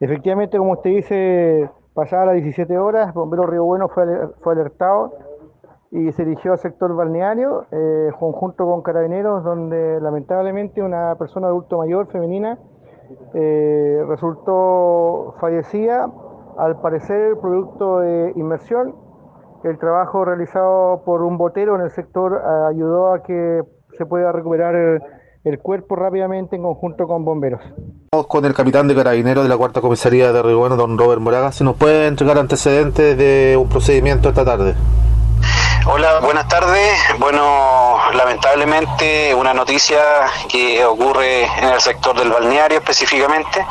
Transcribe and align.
Efectivamente, 0.00 0.56
como 0.56 0.72
usted 0.72 0.90
dice, 0.90 1.70
pasada 1.92 2.26
las 2.26 2.36
17 2.36 2.78
horas, 2.78 3.12
Bombero 3.12 3.46
Río 3.46 3.64
Bueno 3.64 3.88
fue, 3.90 4.06
fue 4.40 4.54
alertado 4.54 5.12
y 5.90 6.10
se 6.12 6.24
dirigió 6.24 6.52
al 6.52 6.58
sector 6.58 6.96
balneario, 6.96 7.66
eh, 7.70 8.10
conjunto 8.18 8.64
con 8.64 8.80
carabineros, 8.80 9.44
donde 9.44 10.00
lamentablemente 10.00 10.82
una 10.82 11.14
persona 11.16 11.48
adulto 11.48 11.76
mayor, 11.76 12.06
femenina, 12.06 12.58
eh, 13.34 14.02
resultó 14.08 15.34
fallecida, 15.38 16.10
al 16.56 16.80
parecer 16.80 17.36
producto 17.38 17.98
de 17.98 18.32
inmersión. 18.36 18.94
El 19.64 19.78
trabajo 19.78 20.24
realizado 20.24 21.02
por 21.04 21.22
un 21.22 21.36
botero 21.36 21.74
en 21.74 21.82
el 21.82 21.90
sector 21.90 22.40
eh, 22.42 22.68
ayudó 22.70 23.12
a 23.12 23.22
que 23.22 23.62
se 23.98 24.06
pueda 24.06 24.32
recuperar 24.32 25.02
el, 25.44 25.58
cuerpo 25.58 25.96
rápidamente 25.96 26.56
en 26.56 26.62
conjunto 26.62 27.06
con 27.06 27.24
bomberos. 27.24 27.60
Con 28.28 28.44
el 28.44 28.54
capitán 28.54 28.88
de 28.88 28.94
carabineros 28.94 29.44
de 29.44 29.48
la 29.48 29.56
cuarta 29.56 29.80
comisaría 29.80 30.32
de 30.32 30.42
Río 30.42 30.58
Bueno, 30.58 30.76
don 30.76 30.98
Robert 30.98 31.20
Moraga, 31.20 31.52
si 31.52 31.64
nos 31.64 31.76
puede 31.76 32.06
entregar 32.06 32.38
antecedentes 32.38 33.16
de 33.16 33.56
un 33.56 33.68
procedimiento 33.68 34.28
esta 34.28 34.44
tarde. 34.44 34.74
Hola, 35.86 36.20
buenas 36.20 36.46
tardes. 36.46 36.98
Bueno, 37.18 37.98
lamentablemente 38.12 39.34
una 39.34 39.54
noticia 39.54 39.98
que 40.48 40.84
ocurre 40.84 41.44
en 41.44 41.70
el 41.70 41.80
sector 41.80 42.18
del 42.18 42.30
balneario 42.30 42.78
específicamente, 42.78 43.66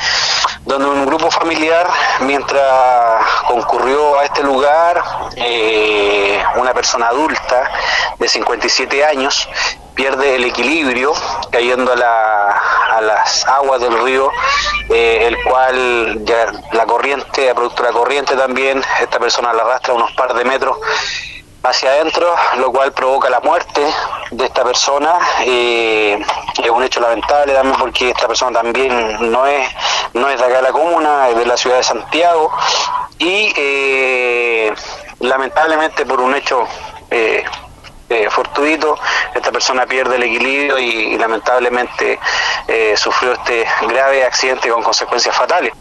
donde 0.66 0.90
un 0.90 1.06
grupo 1.06 1.30
familiar, 1.30 1.88
mientras 2.22 3.24
concurrió 3.48 4.18
a 4.18 4.26
este 4.26 4.42
lugar, 4.44 5.02
eh, 5.36 6.42
una 6.60 6.74
persona 6.74 7.10
adulta 7.10 7.70
de 8.18 8.28
57 8.28 9.06
años 9.06 9.48
pierde 9.94 10.36
el 10.36 10.46
equilibrio 10.46 11.14
cayendo 11.52 11.94
a, 11.94 11.96
la, 11.96 12.50
a 12.98 13.02
las 13.02 13.46
aguas 13.48 13.82
del 13.82 14.02
río, 14.04 14.32
eh, 14.90 15.28
el 15.28 15.44
cual 15.44 16.26
ya 16.26 16.52
la 16.74 16.86
corriente, 16.86 17.54
producto 17.54 17.84
de 17.84 17.90
la 17.90 17.98
corriente 17.98 18.36
también, 18.36 18.84
esta 19.02 19.20
persona 19.20 19.54
la 19.54 19.64
arrastra 19.64 19.94
unos 19.94 20.12
par 20.14 20.34
de 20.34 20.46
metros 20.46 20.78
hacia 21.64 21.92
adentro, 21.92 22.34
lo 22.58 22.72
cual 22.72 22.94
provoca 22.94 23.30
la 23.30 23.40
muerte 23.42 23.82
de 24.32 24.46
esta 24.46 24.64
persona. 24.64 25.18
Eh, 25.46 26.20
es 26.64 26.70
un 26.70 26.84
hecho 26.84 27.00
lamentable 27.00 27.54
también 27.54 27.78
porque 27.78 28.10
esta 28.10 28.28
persona 28.28 28.62
también 28.62 29.32
no 29.32 29.46
es, 29.46 29.68
no 30.14 30.30
es 30.30 30.40
de 30.40 30.46
acá 30.46 30.58
de 30.58 30.62
la 30.64 30.72
comuna, 30.72 31.30
es 31.30 31.36
de 31.36 31.46
la 31.46 31.58
ciudad 31.58 31.78
de 31.78 31.84
Santiago 31.84 32.52
y 33.18 33.54
eh, 33.58 34.74
lamentablemente 35.20 36.06
por 36.06 36.22
un 36.22 36.36
hecho 36.36 36.66
eh, 37.12 37.44
fortuito, 38.30 38.98
esta 39.40 39.52
persona 39.52 39.86
pierde 39.86 40.16
el 40.16 40.24
equilibrio 40.24 40.78
y, 40.78 41.18
lamentablemente 41.18 42.20
eh, 42.68 42.96
sufrió 42.96 43.34
este 43.34 43.66
grave 43.88 44.24
accidente 44.24 44.70
con 44.70 44.84
consecuencias 44.84 45.36
fatales. 45.36 45.74